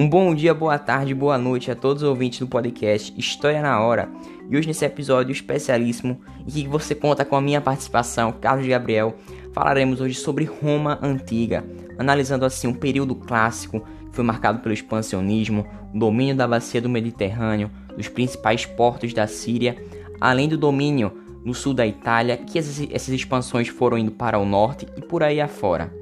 Um 0.00 0.08
bom 0.08 0.32
dia, 0.32 0.54
boa 0.54 0.78
tarde, 0.78 1.12
boa 1.12 1.36
noite 1.36 1.72
a 1.72 1.74
todos 1.74 2.04
os 2.04 2.08
ouvintes 2.08 2.38
do 2.38 2.46
podcast 2.46 3.12
História 3.18 3.60
na 3.60 3.80
Hora. 3.80 4.08
E 4.48 4.56
hoje 4.56 4.68
nesse 4.68 4.84
episódio 4.84 5.32
especialíssimo, 5.32 6.20
em 6.46 6.48
que 6.48 6.68
você 6.68 6.94
conta 6.94 7.24
com 7.24 7.34
a 7.34 7.40
minha 7.40 7.60
participação, 7.60 8.30
Carlos 8.30 8.64
Gabriel, 8.64 9.16
falaremos 9.52 10.00
hoje 10.00 10.14
sobre 10.14 10.44
Roma 10.44 11.00
Antiga, 11.02 11.64
analisando 11.98 12.44
assim 12.44 12.68
um 12.68 12.74
período 12.74 13.16
clássico 13.16 13.80
que 13.80 14.14
foi 14.14 14.22
marcado 14.22 14.60
pelo 14.60 14.72
expansionismo, 14.72 15.66
o 15.92 15.98
domínio 15.98 16.36
da 16.36 16.46
bacia 16.46 16.80
do 16.80 16.88
Mediterrâneo, 16.88 17.68
dos 17.96 18.06
principais 18.06 18.64
portos 18.64 19.12
da 19.12 19.26
Síria, 19.26 19.84
além 20.20 20.48
do 20.48 20.56
domínio 20.56 21.10
no 21.44 21.52
sul 21.52 21.74
da 21.74 21.84
Itália, 21.84 22.36
que 22.36 22.56
essas, 22.56 23.08
expansões 23.08 23.66
foram 23.66 23.98
indo 23.98 24.12
para 24.12 24.38
o 24.38 24.46
norte 24.46 24.86
e 24.96 25.00
por 25.00 25.24
aí 25.24 25.40
afora. 25.40 25.92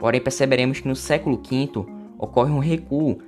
Porém, 0.00 0.20
perceberemos 0.20 0.80
que 0.80 0.88
no 0.88 0.96
século 0.96 1.40
V 1.48 1.86
ocorre 2.18 2.50
um 2.50 2.58
recuo 2.58 3.18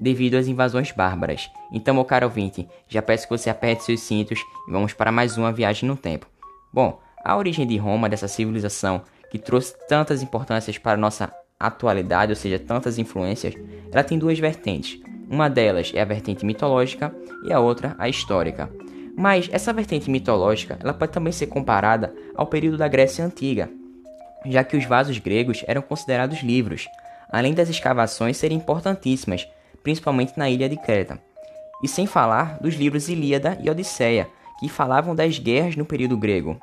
devido 0.00 0.34
às 0.34 0.46
invasões 0.46 0.92
bárbaras. 0.92 1.50
Então, 1.72 1.94
meu 1.94 2.04
caro 2.04 2.26
ouvinte, 2.26 2.68
já 2.88 3.02
peço 3.02 3.26
que 3.26 3.36
você 3.36 3.50
aperte 3.50 3.84
seus 3.84 4.00
cintos 4.00 4.40
e 4.68 4.70
vamos 4.70 4.92
para 4.92 5.12
mais 5.12 5.36
uma 5.36 5.52
viagem 5.52 5.88
no 5.88 5.96
tempo. 5.96 6.26
Bom, 6.72 7.00
a 7.24 7.36
origem 7.36 7.66
de 7.66 7.76
Roma, 7.76 8.08
dessa 8.08 8.28
civilização 8.28 9.02
que 9.30 9.38
trouxe 9.38 9.74
tantas 9.88 10.22
importâncias 10.22 10.78
para 10.78 10.96
nossa 10.96 11.32
atualidade, 11.58 12.32
ou 12.32 12.36
seja, 12.36 12.58
tantas 12.58 12.98
influências, 12.98 13.54
ela 13.90 14.04
tem 14.04 14.18
duas 14.18 14.38
vertentes. 14.38 15.00
Uma 15.28 15.48
delas 15.48 15.90
é 15.94 16.00
a 16.00 16.04
vertente 16.04 16.44
mitológica 16.44 17.14
e 17.44 17.52
a 17.52 17.58
outra 17.58 17.96
a 17.98 18.08
histórica. 18.08 18.70
Mas 19.16 19.48
essa 19.50 19.72
vertente 19.72 20.10
mitológica, 20.10 20.78
ela 20.80 20.92
pode 20.92 21.12
também 21.12 21.32
ser 21.32 21.46
comparada 21.46 22.14
ao 22.34 22.46
período 22.46 22.76
da 22.76 22.86
Grécia 22.86 23.24
antiga, 23.24 23.68
já 24.44 24.62
que 24.62 24.76
os 24.76 24.84
vasos 24.84 25.18
gregos 25.18 25.64
eram 25.66 25.82
considerados 25.82 26.42
livros, 26.42 26.86
além 27.30 27.54
das 27.54 27.68
escavações 27.68 28.36
serem 28.36 28.58
importantíssimas 28.58 29.48
principalmente 29.86 30.32
na 30.36 30.50
ilha 30.50 30.68
de 30.68 30.76
Creta. 30.76 31.16
E 31.80 31.86
sem 31.86 32.08
falar 32.08 32.58
dos 32.60 32.74
livros 32.74 33.08
Ilíada 33.08 33.56
e 33.62 33.70
Odisseia, 33.70 34.28
que 34.58 34.68
falavam 34.68 35.14
das 35.14 35.38
guerras 35.38 35.76
no 35.76 35.84
período 35.84 36.16
grego. 36.16 36.58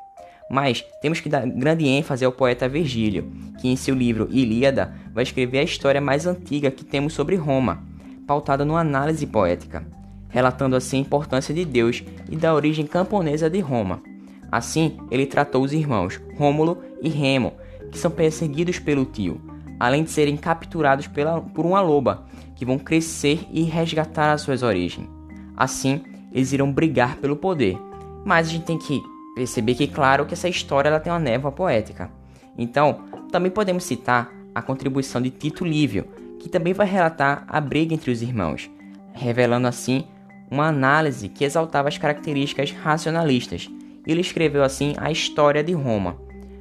Mas 0.51 0.83
temos 1.01 1.21
que 1.21 1.29
dar 1.29 1.47
grande 1.47 1.87
ênfase 1.87 2.25
ao 2.25 2.33
poeta 2.33 2.67
Virgílio, 2.67 3.31
que 3.61 3.69
em 3.69 3.77
seu 3.77 3.95
livro 3.95 4.27
Ilíada 4.29 4.93
vai 5.13 5.23
escrever 5.23 5.59
a 5.59 5.63
história 5.63 6.01
mais 6.01 6.27
antiga 6.27 6.69
que 6.69 6.83
temos 6.83 7.13
sobre 7.13 7.37
Roma, 7.37 7.81
pautada 8.27 8.65
numa 8.65 8.81
análise 8.81 9.25
poética, 9.25 9.87
relatando 10.27 10.75
assim 10.75 10.97
a 10.97 11.01
importância 11.01 11.53
de 11.53 11.63
Deus 11.63 12.03
e 12.29 12.35
da 12.35 12.53
origem 12.53 12.85
camponesa 12.85 13.49
de 13.49 13.61
Roma. 13.61 14.03
Assim, 14.51 14.97
ele 15.09 15.25
tratou 15.25 15.63
os 15.63 15.71
irmãos 15.71 16.19
Rômulo 16.35 16.83
e 17.01 17.07
Remo, 17.07 17.53
que 17.89 17.97
são 17.97 18.11
perseguidos 18.11 18.79
pelo 18.79 19.05
tio, 19.05 19.52
além 19.83 20.05
de 20.05 20.11
serem 20.11 20.37
capturados 20.37 21.07
pela, 21.07 21.41
por 21.41 21.65
uma 21.65 21.81
loba, 21.81 22.23
que 22.55 22.63
vão 22.63 22.79
crescer 22.79 23.45
e 23.51 23.63
resgatar 23.63 24.31
as 24.31 24.39
suas 24.39 24.63
origens. 24.63 25.09
Assim, 25.57 26.01
eles 26.31 26.53
irão 26.53 26.71
brigar 26.71 27.17
pelo 27.17 27.35
poder. 27.35 27.77
Mas 28.23 28.47
a 28.47 28.51
gente 28.51 28.63
tem 28.63 28.77
que 28.77 29.03
perceber 29.35 29.75
que, 29.75 29.85
claro, 29.85 30.25
que 30.25 30.35
essa 30.35 30.47
história 30.47 30.87
ela 30.87 31.01
tem 31.01 31.11
uma 31.11 31.19
névoa 31.19 31.51
poética. 31.51 32.09
Então, 32.57 33.01
também 33.29 33.51
podemos 33.51 33.83
citar 33.83 34.31
a 34.55 34.61
contribuição 34.61 35.21
de 35.21 35.29
Tito 35.29 35.65
Livio, 35.65 36.07
que 36.39 36.47
também 36.47 36.71
vai 36.71 36.87
relatar 36.87 37.43
a 37.45 37.59
briga 37.59 37.93
entre 37.93 38.09
os 38.09 38.21
irmãos, 38.21 38.71
revelando 39.11 39.67
assim 39.67 40.05
uma 40.49 40.67
análise 40.67 41.27
que 41.27 41.43
exaltava 41.43 41.89
as 41.89 41.97
características 41.97 42.71
racionalistas. 42.71 43.69
Ele 44.07 44.21
escreveu 44.21 44.63
assim 44.63 44.93
a 44.97 45.11
história 45.11 45.61
de 45.61 45.73
Roma. 45.73 46.15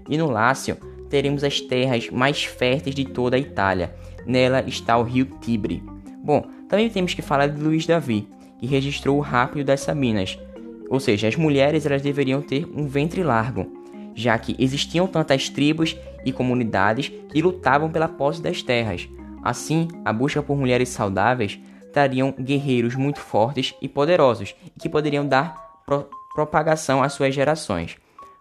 E 0.08 0.18
no 0.18 0.28
Lácio 0.28 0.76
teremos 1.12 1.44
as 1.44 1.60
terras 1.60 2.08
mais 2.08 2.42
férteis 2.42 2.94
de 2.94 3.04
toda 3.04 3.36
a 3.36 3.38
Itália, 3.38 3.94
Nela 4.24 4.64
está 4.66 4.96
o 4.96 5.02
rio 5.02 5.26
Tibre. 5.42 5.82
Bom, 6.24 6.46
também 6.70 6.88
temos 6.88 7.12
que 7.12 7.20
falar 7.20 7.48
de 7.48 7.60
Luís 7.60 7.84
Davi, 7.84 8.26
que 8.58 8.66
registrou 8.66 9.18
o 9.18 9.20
rápido 9.20 9.66
das 9.66 9.82
Sabinas, 9.82 10.38
ou 10.88 10.98
seja, 10.98 11.28
as 11.28 11.36
mulheres 11.36 11.84
elas 11.84 12.00
deveriam 12.00 12.40
ter 12.40 12.66
um 12.74 12.86
ventre 12.86 13.22
largo, 13.22 13.70
já 14.14 14.38
que 14.38 14.56
existiam 14.58 15.06
tantas 15.06 15.50
tribos 15.50 15.94
e 16.24 16.32
comunidades 16.32 17.12
que 17.30 17.42
lutavam 17.42 17.90
pela 17.90 18.08
posse 18.08 18.40
das 18.40 18.62
terras. 18.62 19.06
Assim, 19.42 19.88
a 20.06 20.14
busca 20.14 20.42
por 20.42 20.56
mulheres 20.56 20.88
saudáveis 20.88 21.60
trariam 21.92 22.32
guerreiros 22.40 22.94
muito 22.94 23.20
fortes 23.20 23.74
e 23.82 23.88
poderosos, 23.88 24.54
que 24.80 24.88
poderiam 24.88 25.28
dar 25.28 25.82
pro 25.84 26.08
propagação 26.34 27.02
às 27.02 27.12
suas 27.12 27.34
gerações. 27.34 27.98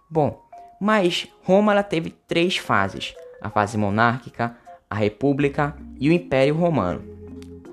Bom, 0.09 0.41
mas 0.81 1.27
Roma 1.43 1.71
ela 1.71 1.83
teve 1.83 2.09
três 2.27 2.57
fases: 2.57 3.13
a 3.39 3.51
fase 3.51 3.77
monárquica, 3.77 4.57
a 4.89 4.95
República 4.95 5.75
e 5.99 6.09
o 6.09 6.11
Império 6.11 6.55
Romano. 6.55 7.03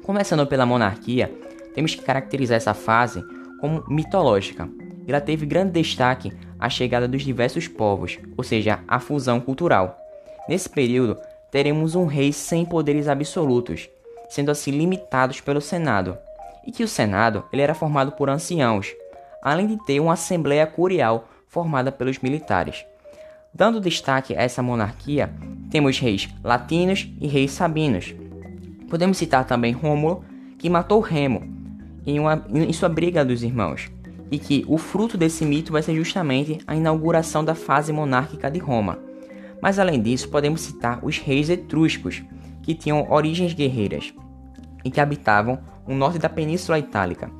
Começando 0.04 0.46
pela 0.46 0.66
monarquia, 0.66 1.32
temos 1.74 1.94
que 1.94 2.02
caracterizar 2.02 2.58
essa 2.58 2.74
fase 2.74 3.24
como 3.62 3.82
mitológica. 3.88 4.68
Ela 5.06 5.22
teve 5.22 5.46
grande 5.46 5.72
destaque 5.72 6.30
a 6.60 6.68
chegada 6.68 7.08
dos 7.08 7.22
diversos 7.22 7.66
povos, 7.66 8.18
ou 8.36 8.44
seja, 8.44 8.80
a 8.86 9.00
fusão 9.00 9.40
cultural. 9.40 9.96
Nesse 10.46 10.68
período, 10.68 11.16
teremos 11.50 11.94
um 11.94 12.04
rei 12.04 12.30
sem 12.30 12.66
poderes 12.66 13.08
absolutos, 13.08 13.88
sendo 14.28 14.50
assim 14.50 14.70
limitados 14.70 15.40
pelo 15.40 15.62
Senado, 15.62 16.18
e 16.66 16.70
que 16.70 16.84
o 16.84 16.88
Senado 16.88 17.44
ele 17.50 17.62
era 17.62 17.74
formado 17.74 18.12
por 18.12 18.28
anciãos, 18.28 18.94
além 19.42 19.66
de 19.66 19.78
ter 19.86 19.98
uma 19.98 20.12
assembleia 20.12 20.66
curial 20.66 21.26
formada 21.46 21.90
pelos 21.90 22.18
militares. 22.18 22.84
Dando 23.54 23.80
destaque 23.80 24.36
a 24.36 24.42
essa 24.42 24.62
monarquia, 24.62 25.32
temos 25.70 25.98
reis 25.98 26.28
latinos 26.44 27.10
e 27.20 27.26
reis 27.26 27.50
sabinos. 27.50 28.14
Podemos 28.88 29.16
citar 29.16 29.44
também 29.44 29.72
Rômulo, 29.72 30.24
que 30.58 30.70
matou 30.70 31.00
Remo 31.00 31.42
em, 32.06 32.20
uma, 32.20 32.44
em 32.50 32.72
sua 32.72 32.88
briga 32.88 33.24
dos 33.24 33.42
irmãos, 33.42 33.90
e 34.30 34.38
que 34.38 34.64
o 34.68 34.78
fruto 34.78 35.16
desse 35.16 35.44
mito 35.44 35.72
vai 35.72 35.82
ser 35.82 35.94
justamente 35.94 36.58
a 36.66 36.76
inauguração 36.76 37.44
da 37.44 37.54
fase 37.54 37.92
monárquica 37.92 38.50
de 38.50 38.58
Roma. 38.58 38.98
Mas 39.60 39.78
além 39.78 40.00
disso, 40.00 40.28
podemos 40.28 40.60
citar 40.60 41.00
os 41.02 41.18
reis 41.18 41.50
etruscos, 41.50 42.22
que 42.62 42.74
tinham 42.74 43.10
origens 43.10 43.54
guerreiras 43.54 44.12
e 44.84 44.90
que 44.90 45.00
habitavam 45.00 45.58
o 45.86 45.94
norte 45.94 46.18
da 46.18 46.28
Península 46.28 46.78
Itálica. 46.78 47.30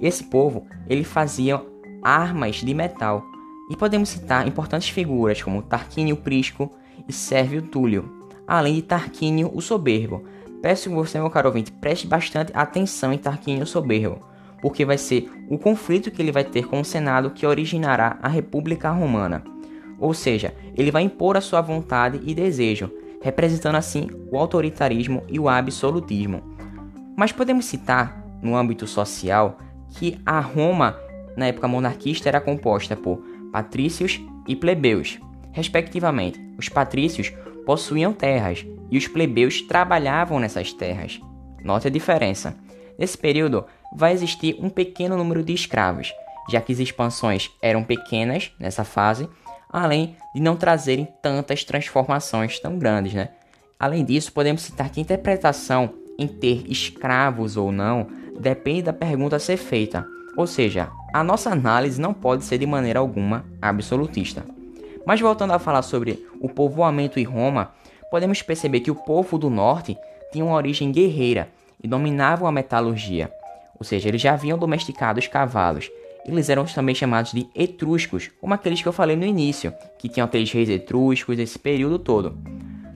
Esse 0.00 0.24
povo 0.24 0.66
ele 0.88 1.04
fazia 1.04 1.62
armas 2.02 2.56
de 2.56 2.74
metal 2.74 3.22
e 3.70 3.76
podemos 3.76 4.08
citar 4.08 4.46
importantes 4.46 4.88
figuras 4.88 5.42
como 5.42 5.62
Tarquínio 5.62 6.16
Prisco 6.16 6.70
e 7.08 7.12
Sérvio 7.12 7.62
Túlio, 7.62 8.28
além 8.46 8.74
de 8.74 8.82
Tarquínio 8.82 9.50
o 9.54 9.60
Soberbo. 9.60 10.24
Peço 10.60 10.88
que 10.88 10.94
você, 10.94 11.18
meu 11.18 11.30
caro 11.30 11.48
ouvinte, 11.48 11.72
preste 11.72 12.06
bastante 12.06 12.52
atenção 12.54 13.12
em 13.12 13.18
Tarquínio 13.18 13.64
o 13.64 13.66
Soberbo, 13.66 14.20
porque 14.60 14.84
vai 14.84 14.98
ser 14.98 15.30
o 15.48 15.58
conflito 15.58 16.10
que 16.10 16.22
ele 16.22 16.32
vai 16.32 16.44
ter 16.44 16.66
com 16.66 16.80
o 16.80 16.84
Senado 16.84 17.30
que 17.30 17.46
originará 17.46 18.18
a 18.22 18.28
República 18.28 18.90
Romana. 18.90 19.42
Ou 19.98 20.14
seja, 20.14 20.54
ele 20.76 20.90
vai 20.90 21.02
impor 21.02 21.36
a 21.36 21.40
sua 21.40 21.60
vontade 21.60 22.20
e 22.24 22.34
desejo, 22.34 22.90
representando 23.22 23.76
assim 23.76 24.08
o 24.30 24.36
autoritarismo 24.36 25.22
e 25.28 25.38
o 25.38 25.48
absolutismo. 25.48 26.42
Mas 27.16 27.32
podemos 27.32 27.66
citar, 27.66 28.22
no 28.42 28.56
âmbito 28.56 28.86
social, 28.86 29.58
que 29.90 30.20
a 30.26 30.40
Roma, 30.40 30.96
na 31.36 31.46
época 31.46 31.68
monarquista, 31.68 32.28
era 32.28 32.40
composta 32.40 32.96
por 32.96 33.22
patrícios 33.52 34.20
e 34.48 34.56
plebeus, 34.56 35.20
respectivamente. 35.52 36.40
Os 36.58 36.68
patrícios 36.68 37.32
possuíam 37.64 38.12
terras 38.12 38.66
e 38.90 38.98
os 38.98 39.06
plebeus 39.06 39.60
trabalhavam 39.62 40.40
nessas 40.40 40.72
terras. 40.72 41.20
Note 41.62 41.86
a 41.86 41.90
diferença. 41.90 42.56
Nesse 42.98 43.16
período, 43.16 43.64
vai 43.94 44.12
existir 44.12 44.56
um 44.58 44.68
pequeno 44.68 45.16
número 45.16 45.42
de 45.42 45.52
escravos, 45.52 46.12
já 46.50 46.60
que 46.60 46.72
as 46.72 46.78
expansões 46.78 47.50
eram 47.60 47.84
pequenas 47.84 48.52
nessa 48.58 48.84
fase, 48.84 49.28
além 49.68 50.16
de 50.34 50.40
não 50.40 50.56
trazerem 50.56 51.06
tantas 51.22 51.64
transformações 51.64 52.58
tão 52.58 52.78
grandes. 52.78 53.14
Né? 53.14 53.28
Além 53.78 54.04
disso, 54.04 54.32
podemos 54.32 54.62
citar 54.62 54.90
que 54.90 55.00
a 55.00 55.02
interpretação 55.02 55.94
em 56.18 56.26
ter 56.26 56.64
escravos 56.70 57.56
ou 57.56 57.72
não 57.72 58.06
depende 58.38 58.82
da 58.82 58.92
pergunta 58.92 59.36
a 59.36 59.40
ser 59.40 59.56
feita. 59.56 60.06
Ou 60.36 60.46
seja, 60.46 60.90
a 61.12 61.22
nossa 61.22 61.50
análise 61.50 62.00
não 62.00 62.14
pode 62.14 62.44
ser 62.44 62.58
de 62.58 62.66
maneira 62.66 62.98
alguma 62.98 63.44
absolutista. 63.60 64.44
Mas 65.06 65.20
voltando 65.20 65.52
a 65.52 65.58
falar 65.58 65.82
sobre 65.82 66.26
o 66.40 66.48
povoamento 66.48 67.20
em 67.20 67.24
Roma, 67.24 67.72
podemos 68.10 68.40
perceber 68.40 68.80
que 68.80 68.90
o 68.90 68.94
povo 68.94 69.36
do 69.36 69.50
norte 69.50 69.96
tinha 70.32 70.44
uma 70.44 70.56
origem 70.56 70.90
guerreira 70.90 71.48
e 71.82 71.88
dominavam 71.88 72.48
a 72.48 72.52
metalurgia, 72.52 73.30
ou 73.78 73.84
seja, 73.84 74.08
eles 74.08 74.22
já 74.22 74.32
haviam 74.32 74.56
domesticado 74.56 75.18
os 75.18 75.26
cavalos. 75.26 75.90
Eles 76.24 76.48
eram 76.48 76.64
também 76.64 76.94
chamados 76.94 77.32
de 77.32 77.48
etruscos, 77.54 78.30
como 78.40 78.54
aqueles 78.54 78.80
que 78.80 78.86
eu 78.86 78.92
falei 78.92 79.16
no 79.16 79.26
início, 79.26 79.74
que 79.98 80.08
tinham 80.08 80.24
aqueles 80.24 80.52
reis 80.52 80.68
etruscos 80.68 81.38
esse 81.38 81.58
período 81.58 81.98
todo. 81.98 82.38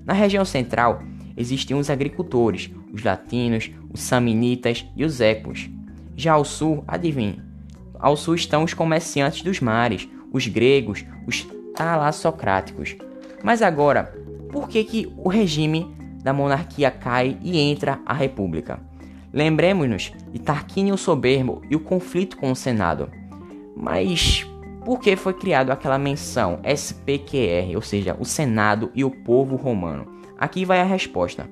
Na 0.04 0.12
região 0.12 0.44
central 0.44 1.02
existiam 1.36 1.80
os 1.80 1.90
agricultores, 1.90 2.70
os 2.92 3.02
latinos, 3.02 3.70
os 3.92 4.00
samnitas 4.00 4.86
e 4.96 5.04
os 5.04 5.20
ecos. 5.20 5.68
Já 6.16 6.34
ao 6.34 6.44
sul, 6.44 6.84
adivinhe, 6.86 7.42
ao 7.98 8.16
sul 8.16 8.34
estão 8.34 8.64
os 8.64 8.74
comerciantes 8.74 9.42
dos 9.42 9.60
mares, 9.60 10.08
os 10.32 10.46
gregos, 10.46 11.04
os 11.26 11.46
talassocráticos. 11.74 12.96
Mas 13.42 13.62
agora, 13.62 14.14
por 14.50 14.68
que, 14.68 14.82
que 14.84 15.12
o 15.16 15.28
regime 15.28 15.94
da 16.22 16.32
monarquia 16.32 16.90
cai 16.90 17.36
e 17.42 17.58
entra 17.58 18.00
a 18.04 18.12
república? 18.12 18.80
Lembremos-nos 19.32 20.12
de 20.32 20.38
Tarquínio 20.38 20.96
Soberbo 20.96 21.60
e 21.70 21.76
o 21.76 21.80
conflito 21.80 22.36
com 22.36 22.50
o 22.50 22.56
Senado. 22.56 23.10
Mas 23.76 24.46
por 24.84 25.00
que 25.00 25.16
foi 25.16 25.34
criado 25.34 25.70
aquela 25.70 25.98
menção 25.98 26.60
SPQR, 26.64 27.74
ou 27.74 27.82
seja, 27.82 28.16
o 28.18 28.24
Senado 28.24 28.90
e 28.94 29.04
o 29.04 29.10
povo 29.10 29.56
romano? 29.56 30.06
Aqui 30.38 30.64
vai 30.64 30.80
a 30.80 30.84
resposta. 30.84 31.48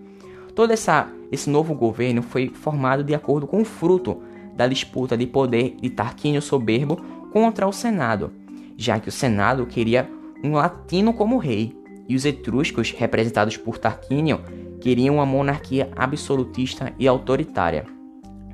Todo 0.55 0.73
essa, 0.73 1.09
esse 1.33 1.51
novo 1.51 1.75
governo 1.75 2.23
foi 2.23 2.49
formado 2.49 3.03
de 3.03 3.15
acordo 3.15 3.47
com 3.47 3.61
o 3.61 3.65
fruto 3.65 4.23
da 4.57 4.67
disputa 4.67 5.17
de 5.17 5.27
poder 5.27 5.77
de 5.81 5.91
Tarquínio 5.91 6.41
Soberbo 6.41 6.97
contra 7.33 7.67
o 7.67 7.73
Senado, 7.73 8.33
já 8.77 8.99
que 9.01 9.09
o 9.09 9.13
Senado 9.13 9.67
queria 9.67 10.09
um 10.43 10.53
latino 10.53 11.13
como 11.13 11.39
rei 11.39 11.77
e 12.09 12.15
os 12.15 12.25
etruscos, 12.25 12.91
representados 12.91 13.57
por 13.57 13.79
Tarquínio, 13.79 14.41
queriam 14.81 15.17
uma 15.17 15.27
monarquia 15.27 15.91
absolutista 15.97 16.93
e 16.99 17.09
autoritária. 17.09 17.87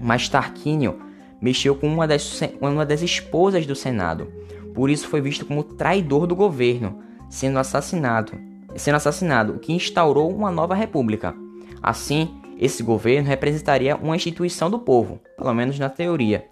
Mas 0.01 0.29
Tarquínio 0.29 1.01
mexeu 1.41 1.75
com 1.75 1.89
uma 1.89 2.07
das, 2.07 2.41
uma 2.61 2.87
das 2.87 3.03
esposas 3.03 3.67
do 3.67 3.75
Senado, 3.75 4.29
por 4.75 4.89
isso 4.89 5.09
foi 5.09 5.21
visto 5.21 5.45
como 5.45 5.65
traidor 5.65 6.27
do 6.27 6.37
governo, 6.37 7.01
sendo 7.29 7.59
assassinado, 7.59 8.33
sendo 8.77 8.95
assassinado, 8.95 9.55
o 9.55 9.59
que 9.59 9.73
instaurou 9.73 10.33
uma 10.35 10.51
nova 10.51 10.75
república. 10.75 11.35
Assim, 11.83 12.40
esse 12.61 12.83
governo 12.83 13.27
representaria 13.27 13.97
uma 13.97 14.15
instituição 14.15 14.71
do 14.71 14.79
povo, 14.79 15.19
pelo 15.35 15.55
menos 15.55 15.79
na 15.79 15.89
teoria, 15.89 16.45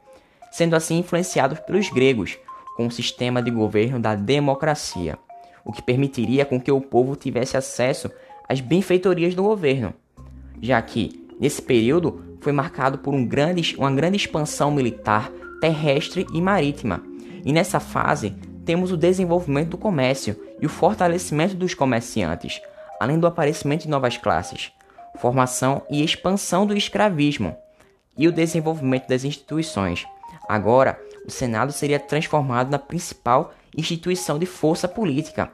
sendo 0.51 0.75
assim 0.75 0.99
influenciado 1.01 1.55
pelos 1.67 1.91
gregos, 1.91 2.39
com 2.75 2.87
o 2.87 2.91
sistema 2.91 3.43
de 3.43 3.51
governo 3.51 4.01
da 4.01 4.15
democracia, 4.15 5.19
o 5.65 5.73
que 5.73 5.83
permitiria 5.83 6.47
com 6.47 6.59
que 6.59 6.73
o 6.73 6.81
povo 6.81 7.15
tivesse 7.15 7.59
acesso 7.59 8.11
às 8.49 8.61
benfeitorias 8.61 9.35
do 9.35 9.43
governo, 9.43 9.93
já 10.63 10.81
que 10.81 11.29
nesse 11.39 11.61
período 11.61 12.39
foi 12.41 12.53
marcado 12.53 12.99
por 12.99 13.13
um 13.13 13.27
grande, 13.27 13.77
uma 13.77 13.93
grande 13.93 14.17
expansão 14.17 14.71
militar 14.71 15.31
terrestre 15.61 16.27
e 16.33 16.41
marítima, 16.41 17.03
e 17.45 17.53
nessa 17.53 17.81
fase 17.81 18.35
temos 18.65 18.93
o 18.93 18.97
desenvolvimento 18.97 19.71
do 19.71 19.79
comércio 19.79 20.37
e 20.59 20.65
o 20.65 20.71
fortalecimento 20.71 21.55
dos 21.55 21.75
comerciantes, 21.75 22.63
além 22.99 23.19
do 23.19 23.27
aparecimento 23.27 23.83
de 23.83 23.89
novas 23.89 24.17
classes, 24.17 24.73
formação 25.21 25.83
e 25.91 26.03
expansão 26.03 26.67
do 26.67 26.77
escravismo 26.77 27.57
e 28.17 28.27
o 28.27 28.33
desenvolvimento 28.33 29.09
das 29.09 29.25
instituições. 29.25 30.05
Agora, 30.49 30.99
o 31.27 31.31
Senado 31.31 31.73
seria 31.73 32.01
transformado 32.01 32.71
na 32.71 32.79
principal 32.79 33.53
instituição 33.77 34.39
de 34.39 34.47
força 34.47 34.89
política. 34.89 35.51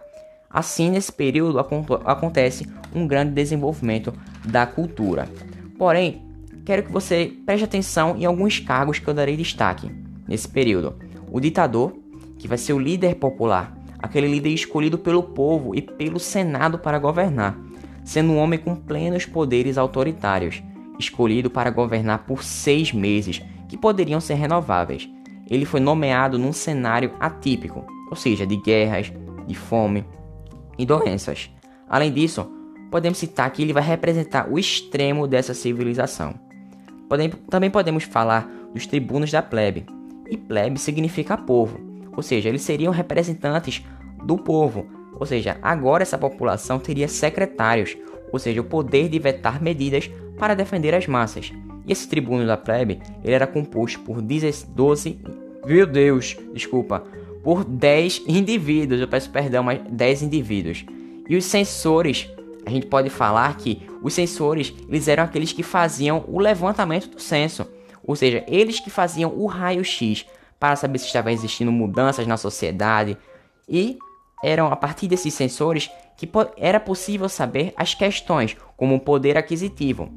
Assim, 0.48 0.90
nesse 0.90 1.12
período 1.12 1.58
acontece 1.58 2.66
um 2.94 3.06
grande 3.06 3.32
desenvolvimento 3.32 4.14
da 4.44 4.64
cultura. 4.66 5.28
Porém, 5.76 6.22
quero 6.64 6.84
que 6.84 6.92
você 6.92 7.32
preste 7.44 7.64
atenção 7.64 8.16
em 8.16 8.24
alguns 8.24 8.60
cargos 8.60 8.98
que 8.98 9.08
eu 9.08 9.14
darei 9.14 9.36
destaque 9.36 9.90
nesse 10.28 10.48
período. 10.48 10.96
O 11.30 11.40
ditador, 11.40 11.92
que 12.38 12.46
vai 12.46 12.56
ser 12.56 12.72
o 12.72 12.78
líder 12.78 13.16
popular, 13.16 13.76
aquele 13.98 14.28
líder 14.28 14.50
escolhido 14.50 14.96
pelo 14.96 15.22
povo 15.22 15.74
e 15.74 15.82
pelo 15.82 16.20
Senado 16.20 16.78
para 16.78 16.98
governar, 17.00 17.58
sendo 18.04 18.32
um 18.32 18.38
homem 18.38 18.58
com 18.58 18.76
plenos 18.76 19.26
poderes 19.26 19.78
autoritários, 19.78 20.62
escolhido 20.98 21.50
para 21.50 21.70
governar 21.70 22.24
por 22.26 22.44
seis 22.44 22.92
meses, 22.92 23.42
que 23.68 23.76
poderiam 23.76 24.20
ser 24.20 24.34
renováveis. 24.34 25.08
Ele 25.50 25.64
foi 25.64 25.80
nomeado 25.80 26.38
num 26.38 26.52
cenário 26.52 27.12
atípico, 27.18 27.84
ou 28.10 28.16
seja, 28.16 28.46
de 28.46 28.56
guerras, 28.56 29.12
de 29.46 29.54
fome 29.54 30.04
e 30.78 30.86
doenças. 30.86 31.50
Além 31.88 32.12
disso, 32.12 32.46
podemos 32.90 33.18
citar 33.18 33.50
que 33.50 33.62
ele 33.62 33.72
vai 33.72 33.82
representar 33.82 34.48
o 34.48 34.58
extremo 34.58 35.26
dessa 35.26 35.54
civilização. 35.54 36.34
Também 37.50 37.70
podemos 37.70 38.04
falar 38.04 38.48
dos 38.72 38.86
tribunos 38.86 39.30
da 39.30 39.42
plebe, 39.42 39.86
e 40.28 40.36
plebe 40.36 40.78
significa 40.78 41.36
povo, 41.36 41.78
ou 42.16 42.22
seja, 42.22 42.48
eles 42.48 42.62
seriam 42.62 42.92
representantes 42.92 43.84
do 44.24 44.38
povo, 44.38 44.86
ou 45.18 45.26
seja, 45.26 45.56
agora 45.62 46.02
essa 46.02 46.18
população 46.18 46.78
teria 46.78 47.08
secretários, 47.08 47.96
ou 48.32 48.38
seja, 48.38 48.60
o 48.60 48.64
poder 48.64 49.08
de 49.08 49.18
vetar 49.18 49.62
medidas 49.62 50.10
para 50.38 50.54
defender 50.54 50.94
as 50.94 51.06
massas. 51.06 51.52
E 51.86 51.92
esse 51.92 52.08
tribuno 52.08 52.46
da 52.46 52.56
plebe, 52.56 53.00
ele 53.22 53.34
era 53.34 53.46
composto 53.46 54.00
por 54.00 54.20
12, 54.20 55.18
meu 55.66 55.86
Deus, 55.86 56.36
desculpa, 56.52 57.04
por 57.42 57.64
10 57.64 58.22
indivíduos, 58.26 59.00
eu 59.00 59.08
peço 59.08 59.30
perdão, 59.30 59.62
mas 59.62 59.80
10 59.88 60.22
indivíduos. 60.22 60.84
E 61.28 61.36
os 61.36 61.44
censores, 61.44 62.28
a 62.64 62.70
gente 62.70 62.86
pode 62.86 63.10
falar 63.10 63.56
que 63.56 63.82
os 64.02 64.14
censores, 64.14 64.74
eles 64.88 65.08
eram 65.08 65.24
aqueles 65.24 65.52
que 65.52 65.62
faziam 65.62 66.24
o 66.26 66.38
levantamento 66.38 67.08
do 67.08 67.20
censo, 67.20 67.66
ou 68.02 68.16
seja, 68.16 68.44
eles 68.48 68.80
que 68.80 68.90
faziam 68.90 69.32
o 69.34 69.46
raio-x 69.46 70.26
para 70.58 70.76
saber 70.76 70.98
se 70.98 71.06
estava 71.06 71.32
existindo 71.32 71.70
mudanças 71.72 72.26
na 72.26 72.36
sociedade 72.36 73.16
e 73.68 73.98
eram 74.44 74.66
a 74.70 74.76
partir 74.76 75.08
desses 75.08 75.32
sensores 75.32 75.90
que 76.16 76.28
era 76.58 76.78
possível 76.78 77.28
saber 77.28 77.72
as 77.76 77.94
questões 77.94 78.56
como 78.76 78.94
o 78.94 79.00
poder 79.00 79.38
aquisitivo, 79.38 80.12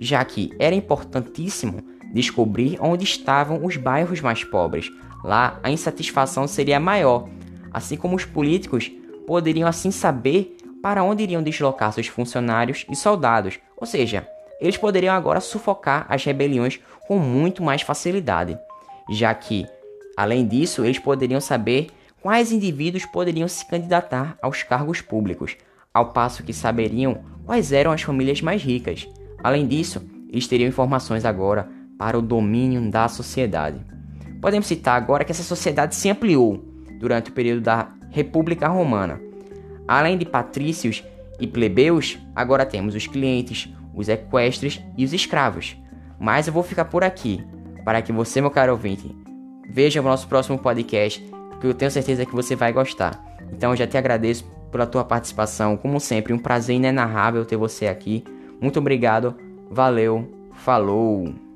já 0.00 0.24
que 0.24 0.52
era 0.58 0.74
importantíssimo 0.74 1.82
descobrir 2.14 2.78
onde 2.80 3.04
estavam 3.04 3.64
os 3.64 3.76
bairros 3.76 4.20
mais 4.20 4.44
pobres. 4.44 4.90
Lá 5.24 5.58
a 5.62 5.70
insatisfação 5.70 6.46
seria 6.46 6.78
maior, 6.78 7.28
assim 7.72 7.96
como 7.96 8.16
os 8.16 8.24
políticos 8.24 8.90
poderiam 9.26 9.68
assim 9.68 9.90
saber 9.90 10.56
para 10.82 11.02
onde 11.02 11.22
iriam 11.22 11.42
deslocar 11.42 11.92
seus 11.92 12.06
funcionários 12.06 12.84
e 12.90 12.96
soldados, 12.96 13.58
ou 13.76 13.86
seja, 13.86 14.26
eles 14.60 14.76
poderiam 14.76 15.14
agora 15.14 15.40
sufocar 15.40 16.06
as 16.08 16.24
rebeliões 16.24 16.80
com 17.06 17.18
muito 17.18 17.62
mais 17.62 17.82
facilidade, 17.82 18.58
já 19.10 19.32
que, 19.34 19.66
além 20.16 20.46
disso, 20.46 20.84
eles 20.84 20.98
poderiam 20.98 21.40
saber 21.40 21.88
quais 22.22 22.52
indivíduos 22.52 23.04
poderiam 23.04 23.48
se 23.48 23.66
candidatar 23.66 24.38
aos 24.40 24.62
cargos 24.62 25.00
públicos, 25.00 25.56
ao 25.92 26.12
passo 26.12 26.44
que 26.44 26.52
saberiam 26.52 27.20
quais 27.44 27.72
eram 27.72 27.90
as 27.90 28.02
famílias 28.02 28.40
mais 28.40 28.62
ricas. 28.62 29.08
Além 29.42 29.66
disso, 29.66 30.00
eles 30.30 30.46
teriam 30.46 30.68
informações 30.68 31.24
agora 31.24 31.68
para 31.98 32.16
o 32.16 32.22
domínio 32.22 32.90
da 32.90 33.08
sociedade. 33.08 33.84
Podemos 34.40 34.66
citar 34.66 34.96
agora 34.96 35.24
que 35.24 35.32
essa 35.32 35.42
sociedade 35.42 35.94
se 35.94 36.08
ampliou 36.08 36.64
durante 36.98 37.30
o 37.30 37.32
período 37.32 37.60
da 37.62 37.88
República 38.10 38.68
Romana. 38.68 39.20
Além 39.86 40.16
de 40.16 40.24
patrícios 40.24 41.04
e 41.40 41.46
plebeus, 41.46 42.18
agora 42.34 42.64
temos 42.64 42.94
os 42.94 43.06
clientes, 43.06 43.68
os 43.94 44.08
equestres 44.08 44.80
e 44.96 45.04
os 45.04 45.12
escravos. 45.12 45.76
Mas 46.18 46.46
eu 46.46 46.52
vou 46.52 46.62
ficar 46.62 46.84
por 46.84 47.02
aqui, 47.02 47.44
para 47.84 48.00
que 48.00 48.12
você, 48.12 48.40
meu 48.40 48.50
caro 48.50 48.72
ouvinte, 48.72 49.14
veja 49.68 50.00
o 50.00 50.04
nosso 50.04 50.28
próximo 50.28 50.58
podcast, 50.58 51.24
que 51.62 51.68
eu 51.68 51.74
tenho 51.74 51.90
certeza 51.90 52.26
que 52.26 52.34
você 52.34 52.56
vai 52.56 52.72
gostar. 52.72 53.22
Então 53.52 53.70
eu 53.70 53.76
já 53.76 53.86
te 53.86 53.96
agradeço 53.96 54.44
pela 54.72 54.84
tua 54.84 55.04
participação, 55.04 55.76
como 55.76 56.00
sempre, 56.00 56.32
um 56.32 56.38
prazer 56.38 56.74
inenarrável 56.74 57.44
ter 57.44 57.56
você 57.56 57.86
aqui. 57.86 58.24
Muito 58.60 58.80
obrigado, 58.80 59.36
valeu, 59.70 60.28
falou! 60.54 61.51